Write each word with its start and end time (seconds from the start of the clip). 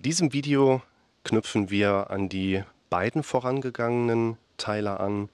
diesem 0.00 0.32
Video 0.32 0.82
knüpfen 1.24 1.70
wir 1.70 2.10
an 2.10 2.28
die 2.28 2.64
beiden 2.88 3.22
vorangegangenen 3.22 4.38
Teile 4.56 4.98
an, 4.98 5.28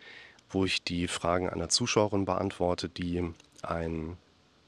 wo 0.50 0.64
ich 0.64 0.82
die 0.82 1.06
Fragen 1.06 1.48
einer 1.48 1.68
Zuschauerin 1.68 2.24
beantworte, 2.24 2.88
die 2.88 3.22
einen 3.62 4.16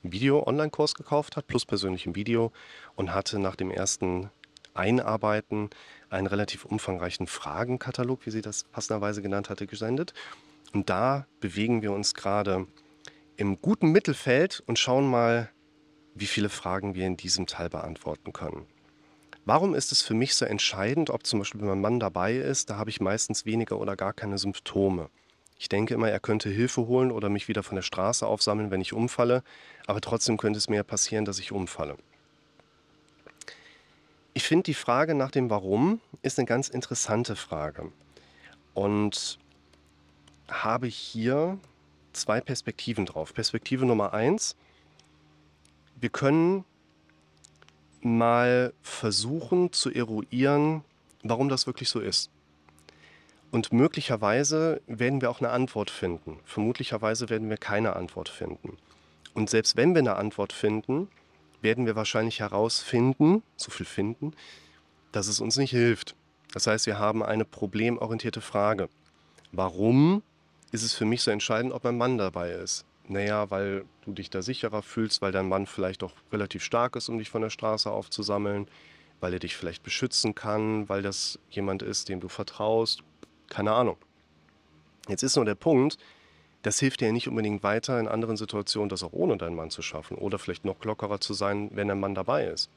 Video-Online-Kurs 0.03 0.95
gekauft 0.95 1.37
hat, 1.37 1.48
plus 1.48 1.66
persönlichem 1.66 2.14
Video 2.14 2.53
und 2.95 3.12
hatte 3.12 3.38
nach 3.38 3.56
dem 3.56 3.71
ersten 3.71 4.30
Einarbeiten 4.74 5.71
einen 6.11 6.29
relativ 6.29 6.65
umfangreichen 6.65 7.27
Fragenkatalog, 7.27 8.25
wie 8.25 8.30
sie 8.30 8.43
das 8.43 8.65
passenderweise 8.65 9.21
genannt 9.23 9.51
hatte, 9.51 9.67
gesendet. 9.67 10.15
Und 10.73 10.89
da 10.89 11.27
bewegen 11.41 11.83
wir 11.83 11.93
uns 11.93 12.15
gerade 12.15 12.69
im 13.37 13.61
guten 13.61 13.91
Mittelfeld 13.91 14.62
und 14.67 14.79
schauen 14.79 15.11
mal, 15.11 15.51
wie 16.15 16.27
viele 16.27 16.49
Fragen 16.49 16.95
wir 16.95 17.07
in 17.07 17.17
diesem 17.17 17.46
Teil 17.46 17.69
beantworten 17.69 18.33
können. 18.33 18.67
Warum 19.49 19.75
ist 19.75 19.93
es 19.93 20.03
für 20.03 20.12
mich 20.12 20.35
so 20.35 20.45
entscheidend, 20.45 21.09
ob 21.09 21.25
zum 21.25 21.38
Beispiel 21.38 21.62
mein 21.62 21.80
Mann 21.80 21.98
dabei 21.98 22.37
ist? 22.37 22.69
Da 22.69 22.77
habe 22.77 22.91
ich 22.91 23.01
meistens 23.01 23.47
weniger 23.47 23.79
oder 23.79 23.97
gar 23.97 24.12
keine 24.12 24.37
Symptome. 24.37 25.09
Ich 25.59 25.70
denke 25.70 25.95
immer, 25.95 26.11
er 26.11 26.20
könnte 26.20 26.51
Hilfe 26.51 26.87
holen 26.87 27.11
oder 27.11 27.30
mich 27.30 27.48
wieder 27.48 27.62
von 27.62 27.77
der 27.77 27.83
Straße 27.83 28.27
aufsammeln, 28.27 28.70
wenn 28.70 28.83
ich 28.83 28.92
umfalle, 28.92 29.42
aber 29.87 30.03
trotzdem 30.03 30.37
könnte 30.37 30.59
es 30.59 30.69
mir 30.69 30.84
passieren, 30.84 31.25
dass 31.25 31.39
ich 31.39 31.51
umfalle. 31.51 31.97
Ich 34.34 34.42
finde 34.42 34.65
die 34.65 34.75
Frage 34.75 35.15
nach 35.15 35.30
dem 35.30 35.48
Warum 35.48 36.03
ist 36.20 36.39
eine 36.39 36.45
ganz 36.45 36.69
interessante 36.69 37.34
Frage 37.34 37.91
und 38.75 39.39
habe 40.51 40.89
hier 40.89 41.59
zwei 42.12 42.42
Perspektiven 42.42 43.06
drauf. 43.06 43.33
Perspektive 43.33 43.87
Nummer 43.87 44.12
eins, 44.12 44.56
wir 45.98 46.11
können 46.11 46.67
mal 48.02 48.73
versuchen 48.83 49.73
zu 49.73 49.91
eruieren, 49.91 50.84
warum 51.23 51.48
das 51.48 51.66
wirklich 51.66 51.89
so 51.89 52.01
ist. 52.01 52.30
Und 53.50 53.72
möglicherweise 53.72 54.81
werden 54.86 55.20
wir 55.20 55.31
auch 55.31 55.41
eine 55.41 55.50
Antwort 55.50 55.91
finden. 55.91 56.39
Vermutlicherweise 56.45 57.31
werden 57.31 57.48
wir 57.48 57.56
keine 57.56 57.97
Antwort 57.97 58.28
finden. 58.28 58.77
Und 59.34 59.48
selbst 59.48 59.77
wenn 59.77 59.95
wir 59.95 60.00
eine 60.00 60.17
Antwort 60.17 60.53
finden, 60.53 61.09
werden 61.62 61.87
wir 61.87 61.97
wahrscheinlich 61.97 62.41
herausfinden, 62.41 63.42
so 63.56 63.70
viel 63.70 63.87
finden, 63.87 64.33
dass 65.12 65.28
es 65.28 65.41
uns 65.41 65.56
nicht 65.56 65.70
hilft. 65.70 66.15
Das 66.53 66.67
heißt, 66.67 66.87
wir 66.87 66.98
haben 66.98 67.22
eine 67.22 67.44
problemorientierte 67.44 68.41
Frage. 68.41 68.89
Warum 69.53 70.22
ist 70.72 70.83
es 70.83 70.94
für 70.94 71.05
mich 71.05 71.22
so 71.22 71.31
entscheidend, 71.31 71.72
ob 71.72 71.84
mein 71.84 71.97
Mann 71.97 72.19
dabei 72.19 72.50
ist? 72.53 72.84
Naja, 73.09 73.51
weil 73.51 73.87
du 74.05 74.12
dich 74.12 74.28
da 74.28 74.42
sicherer 74.42 74.83
fühlst, 74.83 75.23
weil 75.23 75.33
dein 75.33 75.48
Mann 75.48 75.67
vielleicht 75.67 76.03
auch 76.03 76.12
relativ 76.31 76.62
stark 76.62 76.95
ist, 76.95 77.09
um 77.09 77.19
dich 77.19 77.31
von 77.31 77.41
der 77.41 77.50
Straße 77.50 77.91
aufzusammeln, 77.91 78.69
weil 79.20 79.33
er 79.33 79.39
dich 79.39 79.56
vielleicht 79.56 79.83
beschützen 79.83 80.34
kann, 80.34 80.89
weil 80.91 81.03
das 81.03 81.39
jemand 81.50 81.83
ist, 81.83 82.11
dem 82.11 82.20
du 82.20 82.28
vertraust. 82.28 83.03
Keine 83.48 83.73
Ahnung. 83.73 83.97
Jetzt 85.09 85.23
ist 85.23 85.37
nur 85.37 85.47
der 85.47 85.55
Punkt, 85.55 85.97
das 86.62 86.78
hilft 86.81 87.00
dir 87.00 87.06
ja 87.06 87.12
nicht 87.12 87.28
unbedingt 87.28 87.62
weiter 87.62 87.98
in 87.98 88.09
anderen 88.09 88.37
Situationen, 88.37 88.91
das 88.91 89.03
auch 89.03 89.12
ohne 89.12 89.39
deinen 89.39 89.56
Mann 89.56 89.70
zu 89.70 89.81
schaffen 89.81 90.19
oder 90.19 90.39
vielleicht 90.39 90.67
noch 90.67 90.84
lockerer 90.84 91.19
zu 91.19 91.33
sein, 91.33 91.70
wenn 91.72 91.89
dein 91.89 92.00
Mann 92.00 92.15
dabei 92.15 92.47
ist. 92.47 92.69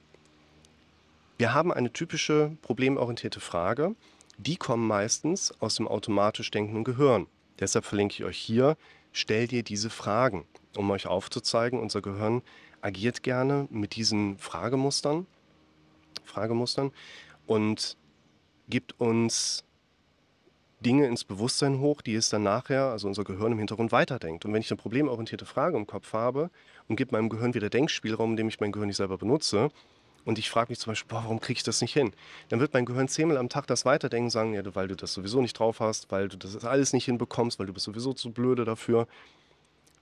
Wir 1.38 1.54
haben 1.54 1.74
eine 1.74 1.92
typische 1.92 2.56
problemorientierte 2.62 3.42
Frage. 3.42 3.96
Die 4.38 4.56
kommen 4.56 4.88
meistens 4.88 5.54
aus 5.60 5.76
dem 5.76 5.88
automatisch 5.88 6.52
denkenden 6.52 6.84
Gehirn. 6.86 7.28
Deshalb 7.60 7.84
verlinke 7.84 8.14
ich 8.14 8.24
euch 8.24 8.38
hier 8.38 8.78
stell 9.12 9.48
dir 9.48 9.64
diese 9.64 9.90
Fragen, 9.90 10.46
um 10.76 10.90
euch 10.92 11.08
aufzuzeigen, 11.08 11.80
unser 11.80 12.02
Gehirn 12.02 12.42
agiert 12.82 13.24
gerne 13.24 13.68
mit 13.70 13.96
diesen 13.96 14.38
Fragemustern, 14.38 15.28
Fragemustern 16.24 16.92
und 17.46 17.98
gibt 18.68 19.00
uns 19.00 19.64
Dinge 20.80 21.06
ins 21.06 21.24
Bewusstsein 21.24 21.80
hoch, 21.80 22.02
die 22.02 22.16
es 22.16 22.30
dann 22.30 22.44
nachher, 22.44 22.86
also 22.86 23.08
unser 23.08 23.24
Gehirn 23.24 23.52
im 23.52 23.60
Hintergrund 23.60 23.92
weiterdenkt. 23.92 24.46
Und 24.46 24.54
wenn 24.54 24.62
ich 24.62 24.72
eine 24.72 24.78
problemorientierte 24.78 25.46
Frage 25.46 25.78
im 25.78 25.86
Kopf 25.86 26.14
habe 26.14 26.50
und 26.88 26.96
gebe 26.96 27.16
meinem 27.16 27.30
Gehirn 27.30 27.54
wieder 27.54 27.70
Denkspielraum, 27.70 28.32
indem 28.32 28.48
ich 28.48 28.60
mein 28.60 28.72
Gehirn 28.72 28.88
nicht 28.88 28.98
selber 28.98 29.18
benutze, 29.18 29.70
und 30.26 30.40
ich 30.40 30.50
frage 30.50 30.72
mich 30.72 30.80
zum 30.80 30.92
Beispiel, 30.92 31.10
boah, 31.10 31.24
warum 31.24 31.40
kriege 31.40 31.58
ich 31.58 31.64
das 31.64 31.82
nicht 31.82 31.94
hin? 31.94 32.14
Dann 32.50 32.60
wird 32.60 32.74
mein 32.74 32.86
Gehirn 32.86 33.08
zehnmal 33.08 33.38
am 33.38 33.50
Tag 33.50 33.68
das 33.68 33.86
weiterdenken 33.86 34.30
sagen, 34.30 34.54
ja, 34.54 34.62
weil 34.76 34.88
du 34.88 34.96
das 34.96 35.14
sowieso 35.14 35.42
nicht 35.42 35.58
drauf 35.58 35.80
hast, 35.80 36.12
weil 36.12 36.30
du 36.30 36.38
das 36.38 36.64
alles 36.64 36.94
nicht 36.94 37.06
hinbekommst, 37.06 37.60
weil 37.60 37.68
du 37.68 37.74
bist 37.74 37.86
sowieso 37.86 38.14
zu 38.14 38.32
blöde 38.32 38.66
dafür. 38.66 39.08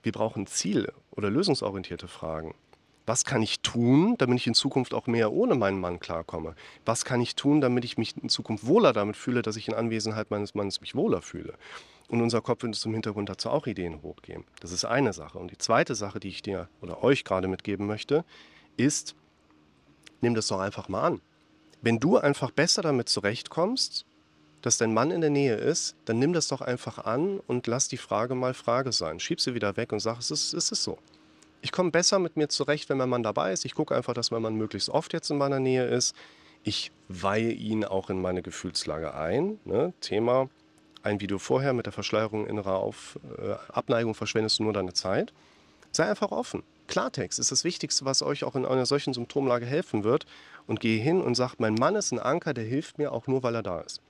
Wir 0.03 0.11
brauchen 0.11 0.47
Ziele 0.47 0.93
oder 1.11 1.29
lösungsorientierte 1.29 2.07
Fragen. 2.07 2.55
Was 3.05 3.25
kann 3.25 3.41
ich 3.41 3.61
tun, 3.61 4.15
damit 4.19 4.37
ich 4.37 4.45
in 4.45 4.53
Zukunft 4.53 4.93
auch 4.93 5.07
mehr 5.07 5.31
ohne 5.31 5.55
meinen 5.55 5.79
Mann 5.79 5.99
klarkomme? 5.99 6.53
Was 6.85 7.05
kann 7.05 7.21
ich 7.21 7.35
tun, 7.35 7.59
damit 7.59 7.83
ich 7.83 7.97
mich 7.97 8.15
in 8.21 8.29
Zukunft 8.29 8.67
wohler 8.67 8.93
damit 8.93 9.17
fühle, 9.17 9.41
dass 9.41 9.55
ich 9.55 9.67
in 9.67 9.73
Anwesenheit 9.73 10.29
meines 10.29 10.53
Mannes 10.53 10.79
mich 10.79 10.93
wohler 10.93 11.23
fühle? 11.23 11.55
Und 12.07 12.21
unser 12.21 12.41
Kopf 12.41 12.61
wird 12.61 12.69
uns 12.69 12.85
im 12.85 12.93
Hintergrund 12.93 13.29
dazu 13.29 13.49
auch 13.49 13.65
Ideen 13.65 14.03
hochgeben. 14.03 14.45
Das 14.59 14.71
ist 14.71 14.85
eine 14.85 15.11
Sache. 15.13 15.39
Und 15.39 15.49
die 15.49 15.57
zweite 15.57 15.95
Sache, 15.95 16.19
die 16.19 16.29
ich 16.29 16.43
dir 16.43 16.69
oder 16.81 17.03
euch 17.03 17.23
gerade 17.23 17.47
mitgeben 17.47 17.87
möchte, 17.87 18.25
ist, 18.77 19.15
nimm 20.21 20.35
das 20.35 20.47
doch 20.47 20.59
einfach 20.59 20.89
mal 20.89 21.03
an. 21.03 21.21
Wenn 21.81 21.99
du 21.99 22.17
einfach 22.17 22.51
besser 22.51 22.81
damit 22.81 23.09
zurechtkommst, 23.09 24.05
dass 24.61 24.77
dein 24.77 24.93
Mann 24.93 25.11
in 25.11 25.21
der 25.21 25.29
Nähe 25.29 25.55
ist, 25.55 25.95
dann 26.05 26.19
nimm 26.19 26.33
das 26.33 26.49
doch 26.49 26.61
einfach 26.61 27.05
an 27.05 27.39
und 27.47 27.67
lass 27.67 27.87
die 27.87 27.97
Frage 27.97 28.35
mal 28.35 28.53
Frage 28.53 28.91
sein. 28.91 29.19
Schieb 29.19 29.39
sie 29.39 29.53
wieder 29.53 29.77
weg 29.77 29.91
und 29.93 29.99
sag, 29.99 30.19
es 30.19 30.31
ist, 30.31 30.53
es 30.53 30.71
ist 30.71 30.83
so. 30.83 30.97
Ich 31.61 31.71
komme 31.71 31.91
besser 31.91 32.19
mit 32.19 32.37
mir 32.37 32.49
zurecht, 32.49 32.89
wenn 32.89 32.97
mein 32.97 33.09
Mann 33.09 33.23
dabei 33.23 33.51
ist. 33.53 33.65
Ich 33.65 33.75
gucke 33.75 33.95
einfach, 33.95 34.13
dass 34.13 34.31
mein 34.31 34.41
Mann 34.41 34.55
möglichst 34.55 34.89
oft 34.89 35.13
jetzt 35.13 35.29
in 35.29 35.37
meiner 35.37 35.59
Nähe 35.59 35.85
ist. 35.85 36.15
Ich 36.63 36.91
weihe 37.07 37.51
ihn 37.51 37.85
auch 37.85 38.09
in 38.09 38.21
meine 38.21 38.41
Gefühlslage 38.41 39.13
ein. 39.13 39.59
Ne? 39.65 39.93
Thema, 40.01 40.49
ein 41.03 41.21
Video 41.21 41.37
vorher 41.37 41.73
mit 41.73 41.85
der 41.85 41.93
Verschleierung 41.93 42.47
innerer 42.47 42.75
Auf, 42.75 43.17
äh, 43.37 43.53
Abneigung 43.71 44.15
verschwendest 44.15 44.59
du 44.59 44.63
nur 44.63 44.73
deine 44.73 44.93
Zeit. 44.93 45.33
Sei 45.91 46.05
einfach 46.05 46.31
offen. 46.31 46.63
Klartext 46.89 47.39
ist 47.39 47.51
das 47.51 47.63
Wichtigste, 47.63 48.03
was 48.03 48.21
euch 48.21 48.43
auch 48.43 48.55
in 48.55 48.65
einer 48.65 48.85
solchen 48.85 49.13
Symptomlage 49.13 49.65
helfen 49.65 50.03
wird. 50.03 50.25
Und 50.67 50.81
gehe 50.81 51.01
hin 51.01 51.21
und 51.21 51.35
sagt, 51.35 51.59
mein 51.59 51.75
Mann 51.75 51.95
ist 51.95 52.11
ein 52.11 52.19
Anker, 52.19 52.53
der 52.53 52.65
hilft 52.65 52.97
mir 52.97 53.11
auch 53.11 53.27
nur, 53.27 53.41
weil 53.41 53.55
er 53.55 53.63
da 53.63 53.79
ist. 53.81 54.01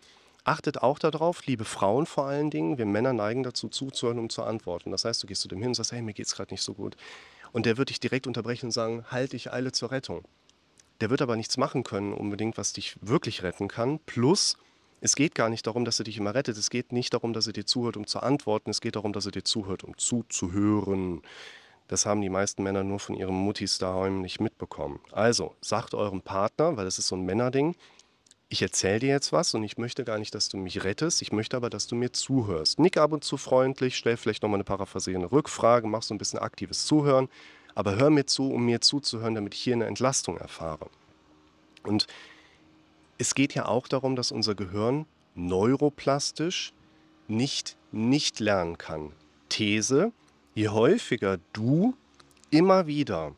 Achtet 0.44 0.82
auch 0.82 1.00
darauf, 1.00 1.46
liebe 1.46 1.64
Frauen 1.64 2.06
vor 2.06 2.26
allen 2.26 2.50
Dingen, 2.50 2.78
wir 2.78 2.86
Männer 2.86 3.14
neigen 3.14 3.44
dazu 3.44 3.70
zuzuhören, 3.70 4.20
um 4.20 4.30
zu 4.30 4.44
antworten. 4.44 4.92
Das 4.92 5.06
heißt, 5.06 5.22
du 5.22 5.28
gehst 5.28 5.42
zu 5.42 5.48
dem 5.48 5.60
hin 5.60 5.70
und 5.70 5.74
sagst, 5.76 5.92
hey, 5.92 6.02
mir 6.02 6.14
geht 6.14 6.26
es 6.26 6.36
gerade 6.36 6.54
nicht 6.54 6.64
so 6.64 6.74
gut. 6.74 6.96
Und 7.52 7.66
der 7.66 7.78
wird 7.78 7.90
dich 7.90 8.00
direkt 8.00 8.28
unterbrechen 8.28 8.68
und 8.68 8.72
sagen, 8.72 9.06
halt, 9.10 9.34
ich 9.34 9.54
eile 9.54 9.72
zur 9.72 9.92
Rettung. 9.92 10.24
Der 11.02 11.10
wird 11.10 11.22
aber 11.22 11.36
nichts 11.36 11.58
machen 11.58 11.84
können, 11.84 12.14
unbedingt, 12.14 12.58
was 12.58 12.74
dich 12.74 12.96
wirklich 13.02 13.44
retten 13.44 13.68
kann. 13.68 14.00
Plus, 14.06 14.58
es 15.02 15.16
geht 15.16 15.36
gar 15.36 15.50
nicht 15.50 15.66
darum, 15.66 15.86
dass 15.86 16.00
er 16.00 16.06
dich 16.06 16.18
immer 16.18 16.36
rettet. 16.36 16.58
Es 16.58 16.70
geht 16.70 16.92
nicht 16.92 17.14
darum, 17.14 17.34
dass 17.34 17.48
er 17.48 17.54
dir 17.54 17.66
zuhört, 17.66 17.96
um 17.96 18.06
zu 18.06 18.20
antworten. 18.20 18.70
Es 18.70 18.82
geht 18.82 18.96
darum, 18.96 19.14
dass 19.14 19.26
er 19.26 19.32
dir 19.32 19.44
zuhört, 19.44 19.84
um 19.84 19.98
zuzuhören. 19.98 21.22
Das 21.90 22.06
haben 22.06 22.22
die 22.22 22.30
meisten 22.30 22.64
Männer 22.64 22.84
nur 22.84 23.00
von 23.00 23.16
ihren 23.16 23.36
Muttis 23.36 23.80
daheim 23.80 24.22
nicht 24.22 24.40
mitbekommen. 24.40 25.00
Also, 25.12 25.56
sagt 25.60 25.96
eurem 25.96 26.22
Partner, 26.22 26.78
weil 26.78 26.86
das 26.86 27.00
ist 27.00 27.08
so 27.08 27.16
ein 27.16 27.26
Männerding, 27.26 27.76
ich 28.48 28.62
erzähle 28.62 29.00
dir 29.00 29.10
jetzt 29.10 29.32
was 29.32 29.54
und 29.54 29.64
ich 29.64 29.78
möchte 29.78 30.04
gar 30.04 30.18
nicht, 30.18 30.34
dass 30.34 30.50
du 30.50 30.58
mich 30.58 30.84
rettest, 30.84 31.22
ich 31.22 31.32
möchte 31.32 31.58
aber, 31.58 31.70
dass 31.70 31.88
du 31.88 31.96
mir 31.96 32.12
zuhörst. 32.12 32.80
Nick 32.80 32.98
ab 32.98 33.12
und 33.12 33.24
zu 33.24 33.38
freundlich, 33.38 33.96
stell 33.98 34.18
vielleicht 34.18 34.42
nochmal 34.44 34.58
eine 34.58 34.64
paraphrasierende 34.64 35.32
Rückfrage, 35.32 35.88
mach 35.88 36.04
so 36.04 36.14
ein 36.14 36.18
bisschen 36.18 36.40
aktives 36.40 36.86
Zuhören, 36.86 37.28
aber 37.76 37.96
hör 37.96 38.10
mir 38.10 38.26
zu, 38.26 38.52
um 38.52 38.66
mir 38.66 38.82
zuzuhören, 38.82 39.36
damit 39.36 39.54
ich 39.54 39.62
hier 39.62 39.76
eine 39.76 39.86
Entlastung 39.86 40.38
erfahre. 40.38 40.90
Und 41.84 42.08
es 43.18 43.36
geht 43.36 43.54
ja 43.54 43.66
auch 43.66 43.88
darum, 43.88 44.16
dass 44.16 44.32
unser 44.32 44.56
Gehirn 44.56 45.06
neuroplastisch 45.36 46.74
nicht 47.28 47.78
nicht 47.92 48.40
lernen 48.40 48.78
kann. 48.78 49.12
These, 49.50 50.12
Je 50.60 50.68
häufiger 50.68 51.40
du 51.54 51.94
immer 52.50 52.86
wieder 52.86 53.34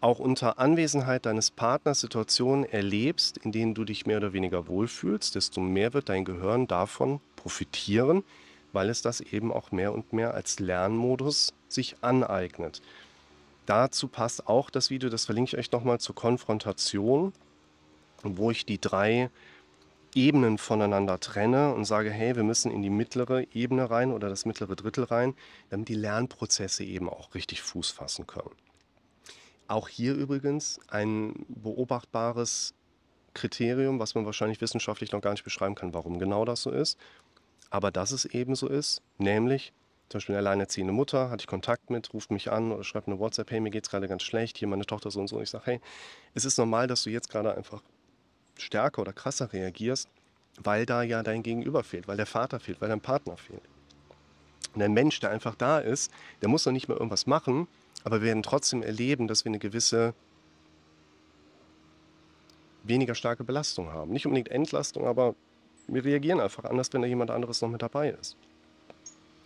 auch 0.00 0.18
unter 0.18 0.58
Anwesenheit 0.58 1.24
deines 1.24 1.52
Partners 1.52 2.00
Situationen 2.00 2.64
erlebst, 2.64 3.38
in 3.38 3.52
denen 3.52 3.74
du 3.74 3.84
dich 3.84 4.06
mehr 4.06 4.16
oder 4.16 4.32
weniger 4.32 4.66
wohlfühlst, 4.66 5.36
desto 5.36 5.60
mehr 5.60 5.94
wird 5.94 6.08
dein 6.08 6.24
Gehirn 6.24 6.66
davon 6.66 7.20
profitieren, 7.36 8.24
weil 8.72 8.90
es 8.90 9.02
das 9.02 9.20
eben 9.20 9.52
auch 9.52 9.70
mehr 9.70 9.94
und 9.94 10.12
mehr 10.12 10.34
als 10.34 10.58
Lernmodus 10.58 11.54
sich 11.68 11.94
aneignet. 12.00 12.82
Dazu 13.66 14.08
passt 14.08 14.48
auch 14.48 14.68
das 14.68 14.90
Video, 14.90 15.08
das 15.08 15.26
verlinke 15.26 15.50
ich 15.50 15.58
euch 15.58 15.70
nochmal 15.70 16.00
zur 16.00 16.16
Konfrontation, 16.16 17.34
wo 18.24 18.50
ich 18.50 18.66
die 18.66 18.80
drei 18.80 19.30
Ebenen 20.16 20.56
voneinander 20.56 21.20
trenne 21.20 21.74
und 21.74 21.84
sage, 21.84 22.10
hey, 22.10 22.34
wir 22.34 22.42
müssen 22.42 22.72
in 22.72 22.80
die 22.80 22.90
mittlere 22.90 23.44
Ebene 23.54 23.90
rein 23.90 24.12
oder 24.12 24.30
das 24.30 24.46
mittlere 24.46 24.74
Drittel 24.74 25.04
rein, 25.04 25.34
damit 25.68 25.88
die 25.88 25.94
Lernprozesse 25.94 26.84
eben 26.84 27.08
auch 27.08 27.34
richtig 27.34 27.60
Fuß 27.62 27.90
fassen 27.90 28.26
können. 28.26 28.50
Auch 29.68 29.88
hier 29.88 30.14
übrigens 30.14 30.80
ein 30.88 31.44
beobachtbares 31.48 32.72
Kriterium, 33.34 33.98
was 34.00 34.14
man 34.14 34.24
wahrscheinlich 34.24 34.62
wissenschaftlich 34.62 35.12
noch 35.12 35.20
gar 35.20 35.32
nicht 35.32 35.44
beschreiben 35.44 35.74
kann, 35.74 35.92
warum 35.92 36.18
genau 36.18 36.46
das 36.46 36.62
so 36.62 36.70
ist. 36.70 36.98
Aber 37.68 37.90
dass 37.90 38.10
es 38.10 38.24
eben 38.24 38.54
so 38.54 38.68
ist, 38.68 39.02
nämlich 39.18 39.74
zum 40.08 40.18
Beispiel 40.18 40.36
eine 40.36 40.48
alleinerziehende 40.48 40.92
Mutter, 40.92 41.30
hatte 41.30 41.42
ich 41.42 41.46
Kontakt 41.46 41.90
mit, 41.90 42.14
ruft 42.14 42.30
mich 42.30 42.50
an 42.50 42.72
oder 42.72 42.84
schreibt 42.84 43.08
eine 43.08 43.18
WhatsApp, 43.18 43.50
hey, 43.50 43.60
mir 43.60 43.70
geht 43.70 43.84
es 43.84 43.90
gerade 43.90 44.08
ganz 44.08 44.22
schlecht, 44.22 44.56
hier 44.56 44.68
meine 44.68 44.86
Tochter 44.86 45.10
so 45.10 45.20
und 45.20 45.26
so. 45.26 45.42
Ich 45.42 45.50
sage, 45.50 45.66
hey, 45.66 45.80
es 46.32 46.44
ist 46.44 46.56
normal, 46.58 46.86
dass 46.86 47.02
du 47.02 47.10
jetzt 47.10 47.28
gerade 47.28 47.54
einfach 47.54 47.82
stärker 48.56 49.02
oder 49.02 49.12
krasser 49.12 49.52
reagierst, 49.52 50.08
weil 50.62 50.86
da 50.86 51.02
ja 51.02 51.22
dein 51.22 51.42
Gegenüber 51.42 51.84
fehlt, 51.84 52.08
weil 52.08 52.16
der 52.16 52.26
Vater 52.26 52.60
fehlt, 52.60 52.80
weil 52.80 52.88
dein 52.88 53.00
Partner 53.00 53.36
fehlt. 53.36 53.62
Und 54.74 54.82
ein 54.82 54.92
Mensch, 54.92 55.20
der 55.20 55.30
einfach 55.30 55.54
da 55.54 55.78
ist, 55.78 56.10
der 56.42 56.48
muss 56.48 56.66
noch 56.66 56.72
nicht 56.72 56.88
mehr 56.88 56.96
irgendwas 56.96 57.26
machen, 57.26 57.66
aber 58.04 58.20
wir 58.20 58.28
werden 58.28 58.42
trotzdem 58.42 58.82
erleben, 58.82 59.26
dass 59.26 59.44
wir 59.44 59.50
eine 59.50 59.58
gewisse 59.58 60.14
weniger 62.84 63.14
starke 63.14 63.44
Belastung 63.44 63.92
haben. 63.92 64.12
Nicht 64.12 64.26
unbedingt 64.26 64.48
Entlastung, 64.48 65.06
aber 65.06 65.34
wir 65.88 66.04
reagieren 66.04 66.40
einfach 66.40 66.64
anders, 66.64 66.92
wenn 66.92 67.02
da 67.02 67.08
jemand 67.08 67.30
anderes 67.30 67.60
noch 67.62 67.68
mit 67.68 67.82
dabei 67.82 68.10
ist. 68.10 68.36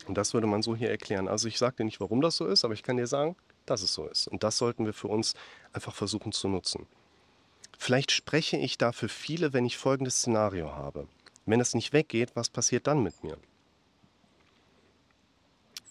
Und 0.06 0.16
das 0.16 0.34
würde 0.34 0.46
man 0.46 0.62
so 0.62 0.74
hier 0.74 0.90
erklären. 0.90 1.28
Also 1.28 1.48
ich 1.48 1.58
sage 1.58 1.76
dir 1.76 1.84
nicht, 1.84 2.00
warum 2.00 2.20
das 2.20 2.36
so 2.36 2.46
ist, 2.46 2.64
aber 2.64 2.74
ich 2.74 2.82
kann 2.82 2.96
dir 2.96 3.06
sagen, 3.06 3.36
dass 3.66 3.82
es 3.82 3.94
so 3.94 4.06
ist. 4.06 4.26
Und 4.28 4.42
das 4.42 4.56
sollten 4.56 4.84
wir 4.84 4.92
für 4.92 5.08
uns 5.08 5.34
einfach 5.72 5.94
versuchen 5.94 6.32
zu 6.32 6.48
nutzen. 6.48 6.86
Vielleicht 7.82 8.12
spreche 8.12 8.59
ich 8.59 8.77
da 8.77 8.93
für 8.93 9.09
viele, 9.09 9.55
wenn 9.55 9.65
ich 9.65 9.79
folgendes 9.79 10.19
Szenario 10.19 10.75
habe. 10.75 11.09
Wenn 11.47 11.61
es 11.61 11.75
nicht 11.75 11.94
weggeht, 11.94 12.37
was 12.37 12.50
passiert 12.50 12.87
dann 12.87 13.03
mit 13.03 13.25
mir? 13.25 13.38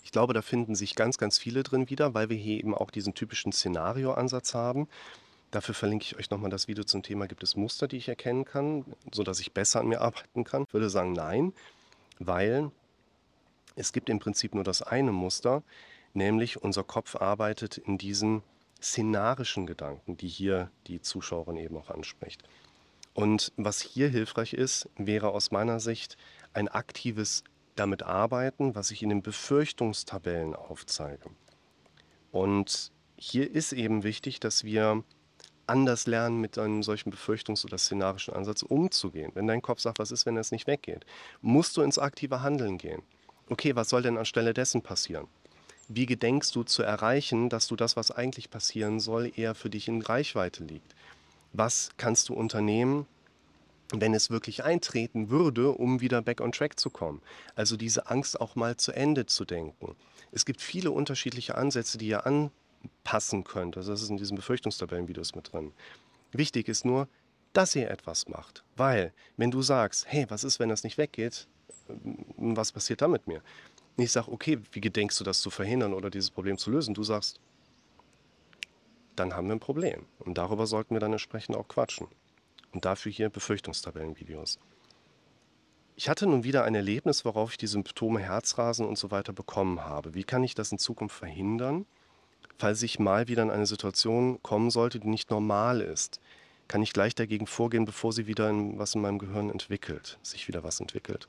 Ich 0.04 0.12
glaube, 0.12 0.36
da 0.36 0.44
finden 0.44 0.76
sich 0.76 0.94
ganz, 0.94 1.18
ganz 1.18 1.40
viele 1.40 1.64
drin 1.64 1.90
wieder, 1.90 2.14
weil 2.14 2.30
wir 2.30 2.38
hier 2.38 2.60
eben 2.60 2.76
auch 2.76 2.92
diesen 2.92 3.16
typischen 3.16 3.52
Szenarioansatz 3.52 4.54
haben. 4.54 4.88
Dafür 5.50 5.74
verlinke 5.74 6.06
ich 6.06 6.16
euch 6.16 6.30
nochmal 6.30 6.52
das 6.52 6.68
Video 6.68 6.84
zum 6.84 7.02
Thema, 7.02 7.28
gibt 7.28 7.42
es 7.42 7.56
Muster, 7.56 7.88
die 7.88 7.98
ich 7.98 8.08
erkennen 8.08 8.46
kann, 8.46 8.86
sodass 9.12 9.40
ich 9.40 9.52
besser 9.52 9.80
an 9.80 9.88
mir 9.88 10.02
arbeiten 10.02 10.44
kann. 10.44 10.66
Ich 10.68 10.74
würde 10.74 10.92
sagen, 10.92 11.14
nein, 11.14 11.54
weil 12.20 12.70
es 13.76 13.94
gibt 13.94 14.10
im 14.10 14.20
Prinzip 14.20 14.54
nur 14.54 14.64
das 14.64 14.84
eine 14.84 15.12
Muster, 15.12 15.64
nämlich 16.14 16.62
unser 16.62 16.84
Kopf 16.84 17.16
arbeitet 17.16 17.80
in 17.80 17.98
diesen 17.98 18.44
szenarischen 18.82 19.66
Gedanken, 19.66 20.18
die 20.18 20.28
hier 20.28 20.72
die 20.88 21.02
Zuschauerin 21.02 21.58
eben 21.58 21.78
auch 21.78 21.90
anspricht. 21.90 22.44
Und 23.14 23.52
was 23.58 23.82
hier 23.82 24.08
hilfreich 24.10 24.54
ist, 24.54 24.90
wäre 24.96 25.32
aus 25.32 25.52
meiner 25.52 25.80
Sicht 25.80 26.18
ein 26.54 26.68
aktives 26.68 27.44
damit 27.76 28.04
arbeiten, 28.04 28.76
was 28.76 28.92
ich 28.92 29.04
in 29.04 29.10
den 29.10 29.22
Befürchtungstabellen 29.22 30.56
aufzeige. 30.56 31.30
Und 32.32 32.92
hier 33.16 33.50
ist 33.52 33.74
eben 33.74 34.04
wichtig, 34.04 34.40
dass 34.40 34.64
wir 34.64 35.04
anders 35.66 36.08
lernen, 36.08 36.42
mit 36.42 36.58
einem 36.58 36.84
solchen 36.84 37.12
Befürchtungs- 37.12 37.64
oder 37.66 37.78
szenarischen 37.78 38.34
Ansatz 38.34 38.64
umzugehen. 38.64 39.32
Wenn 39.36 39.48
dein 39.48 39.62
Kopf 39.62 39.80
sagt, 39.80 40.00
was 40.00 40.12
ist, 40.12 40.26
wenn 40.26 40.38
es 40.38 40.52
nicht 40.52 40.68
weggeht, 40.68 41.06
musst 41.42 41.78
du 41.78 41.82
ins 41.82 42.00
aktive 42.00 42.42
Handeln 42.42 42.78
gehen. 42.78 43.04
Okay, 43.50 43.76
was 43.76 43.90
soll 43.90 44.02
denn 44.02 44.18
anstelle 44.18 44.54
dessen 44.54 44.82
passieren? 44.82 45.28
Wie 45.92 46.06
gedenkst 46.06 46.56
du 46.56 46.62
zu 46.62 46.84
erreichen, 46.84 47.50
dass 47.50 47.68
du 47.68 47.76
das, 47.76 47.96
was 47.96 48.12
eigentlich 48.12 48.52
passieren 48.52 49.00
soll, 49.00 49.32
eher 49.36 49.56
für 49.56 49.72
dich 49.72 49.88
in 49.88 50.04
Reichweite 50.04 50.64
liegt? 50.64 50.96
Was 51.52 51.90
kannst 51.98 52.30
du 52.30 52.36
unternehmen, 52.36 53.08
wenn 53.92 54.14
es 54.14 54.30
wirklich 54.30 54.64
eintreten 54.64 55.32
würde, 55.32 55.72
um 55.72 56.00
wieder 56.00 56.22
back 56.22 56.42
on 56.42 56.52
track 56.52 56.80
zu 56.80 56.92
kommen? 56.92 57.24
Also 57.56 57.76
diese 57.76 58.08
Angst 58.08 58.40
auch 58.40 58.56
mal 58.56 58.78
zu 58.78 58.92
Ende 58.92 59.26
zu 59.26 59.46
denken. 59.46 59.96
Es 60.32 60.46
gibt 60.46 60.62
viele 60.62 60.92
unterschiedliche 60.92 61.56
Ansätze, 61.56 61.98
die 61.98 62.10
ihr 62.10 62.24
anpassen 62.24 63.44
könnt. 63.44 63.76
Also 63.76 63.92
das 63.92 64.04
ist 64.04 64.12
in 64.12 64.18
diesen 64.18 64.36
Befürchtungstabellenvideos 64.36 65.34
mit 65.34 65.52
drin. 65.52 65.72
Wichtig 66.32 66.68
ist 66.68 66.86
nur, 66.86 67.08
dass 67.54 67.76
ihr 67.76 67.90
etwas 67.90 68.28
macht. 68.28 68.64
Weil, 68.76 69.12
wenn 69.38 69.50
du 69.50 69.64
sagst, 69.64 70.06
hey, 70.08 70.28
was 70.30 70.44
ist, 70.44 70.60
wenn 70.60 70.70
das 70.70 70.84
nicht 70.84 71.00
weggeht? 71.00 71.48
Was 72.38 72.72
passiert 72.72 73.02
dann 73.02 73.10
mit 73.10 73.26
mir? 73.26 73.42
Ich 74.02 74.12
sage, 74.12 74.32
okay, 74.32 74.60
wie 74.72 74.82
gedenkst 74.82 75.20
du 75.20 75.24
das 75.24 75.42
zu 75.42 75.50
verhindern 75.50 75.94
oder 75.94 76.10
dieses 76.10 76.32
Problem 76.32 76.58
zu 76.58 76.72
lösen? 76.72 76.94
Du 76.94 77.04
sagst, 77.04 77.40
dann 79.16 79.36
haben 79.36 79.48
wir 79.48 79.56
ein 79.56 79.60
Problem. 79.60 80.06
Und 80.20 80.38
darüber 80.38 80.66
sollten 80.68 80.96
wir 80.96 81.00
dann 81.00 81.12
entsprechend 81.12 81.56
auch 81.56 81.68
quatschen. 81.68 82.08
Und 82.72 82.86
dafür 82.86 83.12
hier 83.12 83.30
Befürchtungstabellenvideos. 83.30 84.60
Ich 85.96 86.08
hatte 86.08 86.28
nun 86.28 86.46
wieder 86.46 86.64
ein 86.64 86.76
Erlebnis, 86.76 87.26
worauf 87.26 87.52
ich 87.52 87.58
die 87.58 87.68
Symptome 87.68 88.22
Herzrasen 88.22 88.86
und 88.86 88.98
so 88.98 89.12
weiter 89.12 89.34
bekommen 89.34 89.82
habe. 89.82 90.14
Wie 90.14 90.24
kann 90.24 90.44
ich 90.44 90.56
das 90.56 90.72
in 90.72 90.78
Zukunft 90.78 91.18
verhindern, 91.18 91.86
falls 92.58 92.82
ich 92.84 93.00
mal 93.00 93.28
wieder 93.28 93.44
in 93.44 93.52
eine 93.52 93.66
Situation 93.66 94.42
kommen 94.42 94.70
sollte, 94.70 95.00
die 95.00 95.10
nicht 95.10 95.30
normal 95.30 95.82
ist? 95.82 96.22
Kann 96.70 96.82
ich 96.84 96.94
gleich 96.94 97.16
dagegen 97.16 97.48
vorgehen, 97.48 97.84
bevor 97.84 98.14
sie 98.14 98.28
wieder 98.28 98.50
in, 98.50 98.80
was 98.80 98.96
in 98.96 99.02
meinem 99.02 99.20
Gehirn 99.20 99.50
entwickelt, 99.50 100.20
sich 100.22 100.48
wieder 100.48 100.64
was 100.64 100.80
entwickelt? 100.80 101.28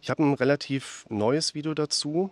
Ich 0.00 0.10
habe 0.10 0.22
ein 0.22 0.34
relativ 0.34 1.04
neues 1.08 1.54
Video 1.54 1.74
dazu. 1.74 2.30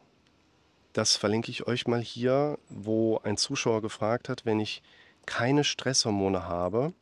Das 0.92 1.16
verlinke 1.16 1.50
ich 1.50 1.66
euch 1.66 1.86
mal 1.86 2.00
hier, 2.00 2.58
wo 2.68 3.18
ein 3.18 3.36
Zuschauer 3.36 3.82
gefragt 3.82 4.28
hat, 4.28 4.46
wenn 4.46 4.60
ich 4.60 4.82
keine 5.26 5.64
Stresshormone 5.64 6.44
habe, 6.44 6.92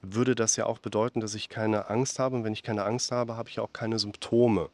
würde 0.00 0.34
das 0.34 0.56
ja 0.56 0.66
auch 0.66 0.78
bedeuten, 0.78 1.20
dass 1.20 1.34
ich 1.34 1.48
keine 1.48 1.90
Angst 1.90 2.18
habe. 2.18 2.36
Und 2.36 2.44
wenn 2.44 2.54
ich 2.54 2.62
keine 2.62 2.84
Angst 2.84 3.12
habe, 3.12 3.36
habe 3.36 3.50
ich 3.50 3.60
auch 3.60 3.72
keine 3.72 3.98
Symptome. 3.98 4.70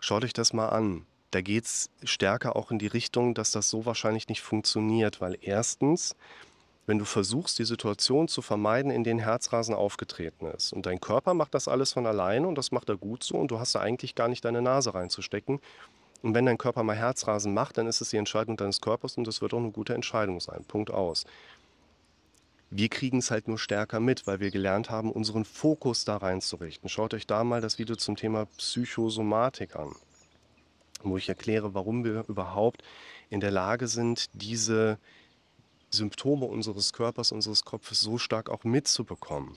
Schaut 0.00 0.24
euch 0.24 0.32
das 0.32 0.52
mal 0.52 0.68
an. 0.68 1.06
Da 1.30 1.40
geht 1.40 1.64
es 1.64 1.90
stärker 2.02 2.56
auch 2.56 2.70
in 2.70 2.78
die 2.78 2.86
Richtung, 2.86 3.34
dass 3.34 3.52
das 3.52 3.70
so 3.70 3.86
wahrscheinlich 3.86 4.28
nicht 4.28 4.42
funktioniert, 4.42 5.20
weil 5.20 5.38
erstens 5.40 6.16
wenn 6.86 6.98
du 6.98 7.04
versuchst, 7.04 7.58
die 7.58 7.64
Situation 7.64 8.28
zu 8.28 8.42
vermeiden, 8.42 8.90
in 8.90 9.04
denen 9.04 9.20
Herzrasen 9.20 9.74
aufgetreten 9.74 10.46
ist. 10.46 10.72
Und 10.72 10.86
dein 10.86 11.00
Körper 11.00 11.34
macht 11.34 11.54
das 11.54 11.68
alles 11.68 11.92
von 11.92 12.06
alleine 12.06 12.46
und 12.46 12.56
das 12.56 12.72
macht 12.72 12.88
er 12.88 12.96
gut 12.96 13.22
so 13.24 13.36
und 13.36 13.50
du 13.50 13.58
hast 13.58 13.74
da 13.74 13.80
eigentlich 13.80 14.14
gar 14.14 14.28
nicht 14.28 14.44
deine 14.44 14.62
Nase 14.62 14.94
reinzustecken. 14.94 15.60
Und 16.22 16.34
wenn 16.34 16.46
dein 16.46 16.58
Körper 16.58 16.82
mal 16.82 16.96
Herzrasen 16.96 17.52
macht, 17.54 17.78
dann 17.78 17.86
ist 17.86 18.00
es 18.00 18.10
die 18.10 18.16
Entscheidung 18.16 18.56
deines 18.56 18.80
Körpers 18.80 19.16
und 19.16 19.26
das 19.26 19.42
wird 19.42 19.54
auch 19.54 19.58
eine 19.58 19.70
gute 19.70 19.94
Entscheidung 19.94 20.40
sein. 20.40 20.64
Punkt 20.66 20.90
aus. 20.90 21.24
Wir 22.70 22.88
kriegen 22.88 23.18
es 23.18 23.30
halt 23.30 23.46
nur 23.46 23.58
stärker 23.58 24.00
mit, 24.00 24.26
weil 24.26 24.40
wir 24.40 24.50
gelernt 24.50 24.90
haben, 24.90 25.12
unseren 25.12 25.44
Fokus 25.44 26.04
da 26.04 26.16
reinzurichten. 26.16 26.88
Schaut 26.88 27.14
euch 27.14 27.26
da 27.26 27.44
mal 27.44 27.60
das 27.60 27.78
Video 27.78 27.94
zum 27.94 28.16
Thema 28.16 28.46
Psychosomatik 28.56 29.76
an, 29.76 29.94
wo 31.02 31.16
ich 31.16 31.28
erkläre, 31.28 31.74
warum 31.74 32.04
wir 32.04 32.24
überhaupt 32.26 32.82
in 33.30 33.40
der 33.40 33.50
Lage 33.50 33.86
sind, 33.86 34.26
diese 34.32 34.98
Symptome 35.94 36.46
unseres 36.46 36.92
Körpers, 36.92 37.32
unseres 37.32 37.64
Kopfes 37.64 38.00
so 38.00 38.18
stark 38.18 38.50
auch 38.50 38.64
mitzubekommen. 38.64 39.56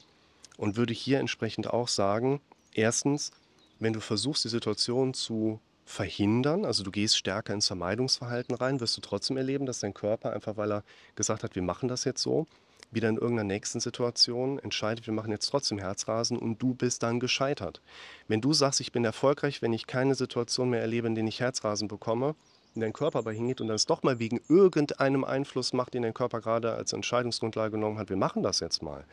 Und 0.57 0.75
würde 0.75 0.93
hier 0.93 1.19
entsprechend 1.19 1.67
auch 1.67 1.87
sagen, 1.87 2.41
erstens, 2.73 3.31
wenn 3.79 3.93
du 3.93 3.99
versuchst, 3.99 4.43
die 4.45 4.49
Situation 4.49 5.13
zu 5.13 5.59
verhindern, 5.85 6.65
also 6.65 6.83
du 6.83 6.91
gehst 6.91 7.17
stärker 7.17 7.53
ins 7.53 7.67
Vermeidungsverhalten 7.67 8.55
rein, 8.55 8.79
wirst 8.79 8.97
du 8.97 9.01
trotzdem 9.01 9.37
erleben, 9.37 9.65
dass 9.65 9.79
dein 9.79 9.93
Körper 9.93 10.33
einfach, 10.33 10.57
weil 10.57 10.71
er 10.71 10.83
gesagt 11.15 11.43
hat, 11.43 11.55
wir 11.55 11.61
machen 11.61 11.87
das 11.87 12.03
jetzt 12.03 12.21
so, 12.21 12.45
wieder 12.91 13.09
in 13.09 13.15
irgendeiner 13.15 13.47
nächsten 13.47 13.79
Situation 13.79 14.59
entscheidet, 14.59 15.07
wir 15.07 15.13
machen 15.13 15.31
jetzt 15.31 15.47
trotzdem 15.47 15.77
Herzrasen 15.77 16.37
und 16.37 16.61
du 16.61 16.73
bist 16.73 17.03
dann 17.03 17.19
gescheitert. 17.19 17.81
Wenn 18.27 18.41
du 18.41 18.53
sagst, 18.53 18.79
ich 18.79 18.91
bin 18.91 19.03
erfolgreich, 19.05 19.61
wenn 19.61 19.73
ich 19.73 19.87
keine 19.87 20.15
Situation 20.15 20.69
mehr 20.69 20.81
erlebe, 20.81 21.07
in 21.07 21.15
der 21.15 21.25
ich 21.25 21.39
Herzrasen 21.39 21.87
bekomme, 21.87 22.35
in 22.77 22.81
deinen 22.81 22.93
Körper 22.93 23.19
aber 23.19 23.31
hingeht 23.31 23.59
und 23.59 23.67
dann 23.67 23.75
es 23.75 23.85
doch 23.85 24.03
mal 24.03 24.19
wegen 24.19 24.39
irgendeinem 24.47 25.23
Einfluss 25.23 25.73
macht, 25.73 25.93
den 25.93 26.03
dein 26.03 26.13
Körper 26.13 26.41
gerade 26.41 26.73
als 26.73 26.93
Entscheidungsgrundlage 26.93 27.71
genommen 27.71 27.97
hat, 27.97 28.09
wir 28.09 28.17
machen 28.17 28.43
das 28.43 28.59
jetzt 28.59 28.81
mal, 28.81 29.03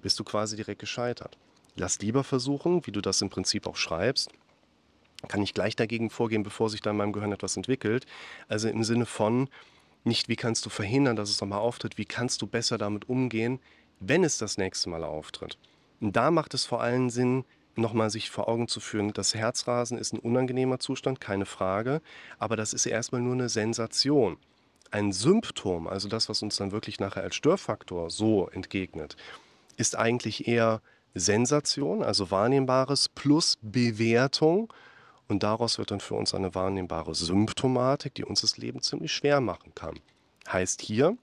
bist 0.00 0.18
du 0.18 0.24
quasi 0.24 0.56
direkt 0.56 0.80
gescheitert. 0.80 1.38
Lass 1.76 2.00
lieber 2.00 2.24
versuchen, 2.24 2.86
wie 2.86 2.92
du 2.92 3.00
das 3.00 3.22
im 3.22 3.30
Prinzip 3.30 3.66
auch 3.66 3.76
schreibst, 3.76 4.30
kann 5.28 5.42
ich 5.42 5.54
gleich 5.54 5.76
dagegen 5.76 6.10
vorgehen, 6.10 6.42
bevor 6.42 6.68
sich 6.68 6.80
da 6.80 6.90
in 6.90 6.96
meinem 6.96 7.12
Gehirn 7.12 7.32
etwas 7.32 7.56
entwickelt. 7.56 8.06
Also 8.48 8.68
im 8.68 8.82
Sinne 8.82 9.06
von, 9.06 9.48
nicht 10.04 10.28
wie 10.28 10.36
kannst 10.36 10.66
du 10.66 10.70
verhindern, 10.70 11.16
dass 11.16 11.30
es 11.30 11.40
nochmal 11.40 11.60
auftritt, 11.60 11.96
wie 11.96 12.04
kannst 12.04 12.42
du 12.42 12.46
besser 12.46 12.76
damit 12.76 13.08
umgehen, 13.08 13.60
wenn 14.00 14.24
es 14.24 14.38
das 14.38 14.58
nächste 14.58 14.90
Mal 14.90 15.04
auftritt. 15.04 15.58
Und 16.00 16.16
da 16.16 16.30
macht 16.30 16.54
es 16.54 16.64
vor 16.64 16.80
allem 16.80 17.08
Sinn, 17.08 17.44
nochmal 17.76 18.10
sich 18.10 18.30
vor 18.30 18.48
Augen 18.48 18.68
zu 18.68 18.80
führen, 18.80 19.12
das 19.12 19.34
Herzrasen 19.34 19.98
ist 19.98 20.12
ein 20.12 20.18
unangenehmer 20.18 20.78
Zustand, 20.78 21.20
keine 21.20 21.46
Frage, 21.46 22.00
aber 22.38 22.56
das 22.56 22.72
ist 22.72 22.86
erstmal 22.86 23.20
nur 23.20 23.34
eine 23.34 23.48
Sensation. 23.48 24.36
Ein 24.90 25.12
Symptom, 25.12 25.86
also 25.86 26.08
das, 26.08 26.28
was 26.28 26.42
uns 26.42 26.56
dann 26.56 26.70
wirklich 26.70 27.00
nachher 27.00 27.22
als 27.22 27.34
Störfaktor 27.34 28.10
so 28.10 28.48
entgegnet, 28.48 29.16
ist 29.76 29.96
eigentlich 29.96 30.46
eher 30.46 30.82
Sensation, 31.14 32.02
also 32.02 32.30
Wahrnehmbares 32.30 33.08
plus 33.08 33.58
Bewertung. 33.62 34.72
Und 35.28 35.42
daraus 35.42 35.78
wird 35.78 35.90
dann 35.90 36.00
für 36.00 36.14
uns 36.14 36.34
eine 36.34 36.54
wahrnehmbare 36.54 37.14
Symptomatik, 37.14 38.14
die 38.14 38.24
uns 38.24 38.42
das 38.42 38.58
Leben 38.58 38.82
ziemlich 38.82 39.12
schwer 39.12 39.40
machen 39.40 39.72
kann. 39.74 39.98
Heißt 40.50 40.82
hier, 40.82 41.16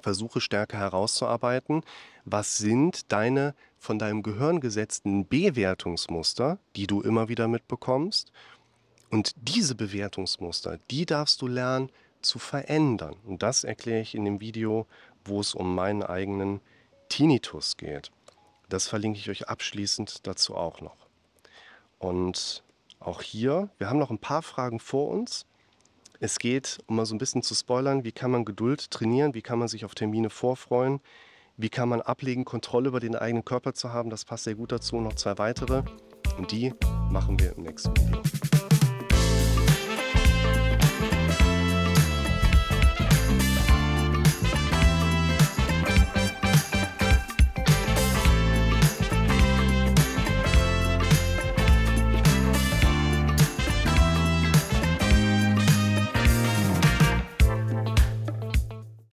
versuche 0.00 0.40
stärker 0.40 0.78
herauszuarbeiten, 0.78 1.82
was 2.24 2.56
sind 2.56 3.12
deine 3.12 3.54
von 3.80 3.98
deinem 3.98 4.22
Gehirn 4.22 4.60
gesetzten 4.60 5.26
Bewertungsmuster, 5.26 6.58
die 6.76 6.86
du 6.86 7.00
immer 7.00 7.28
wieder 7.28 7.48
mitbekommst. 7.48 8.30
Und 9.10 9.32
diese 9.36 9.74
Bewertungsmuster, 9.74 10.78
die 10.90 11.06
darfst 11.06 11.40
du 11.42 11.48
lernen 11.48 11.90
zu 12.20 12.38
verändern. 12.38 13.16
Und 13.24 13.42
das 13.42 13.64
erkläre 13.64 14.02
ich 14.02 14.14
in 14.14 14.26
dem 14.26 14.40
Video, 14.40 14.86
wo 15.24 15.40
es 15.40 15.54
um 15.54 15.74
meinen 15.74 16.02
eigenen 16.02 16.60
Tinnitus 17.08 17.78
geht. 17.78 18.12
Das 18.68 18.86
verlinke 18.86 19.18
ich 19.18 19.30
euch 19.30 19.48
abschließend 19.48 20.26
dazu 20.26 20.54
auch 20.54 20.82
noch. 20.82 21.08
Und 21.98 22.62
auch 23.00 23.22
hier, 23.22 23.70
wir 23.78 23.88
haben 23.88 23.98
noch 23.98 24.10
ein 24.10 24.18
paar 24.18 24.42
Fragen 24.42 24.78
vor 24.78 25.08
uns. 25.08 25.46
Es 26.20 26.38
geht, 26.38 26.78
um 26.86 26.96
mal 26.96 27.06
so 27.06 27.14
ein 27.14 27.18
bisschen 27.18 27.42
zu 27.42 27.54
spoilern, 27.54 28.04
wie 28.04 28.12
kann 28.12 28.30
man 28.30 28.44
Geduld 28.44 28.90
trainieren, 28.90 29.32
wie 29.32 29.42
kann 29.42 29.58
man 29.58 29.68
sich 29.68 29.86
auf 29.86 29.94
Termine 29.94 30.28
vorfreuen, 30.28 31.00
Wie 31.62 31.68
kann 31.68 31.90
man 31.90 32.00
ablegen, 32.00 32.46
Kontrolle 32.46 32.88
über 32.88 33.00
den 33.00 33.14
eigenen 33.14 33.44
Körper 33.44 33.74
zu 33.74 33.92
haben? 33.92 34.08
Das 34.08 34.24
passt 34.24 34.44
sehr 34.44 34.54
gut 34.54 34.72
dazu. 34.72 34.98
Noch 34.98 35.16
zwei 35.16 35.36
weitere. 35.36 35.82
Und 36.38 36.52
die 36.52 36.72
machen 37.10 37.38
wir 37.38 37.54
im 37.54 37.64
nächsten 37.64 37.94
Video. 37.98 38.22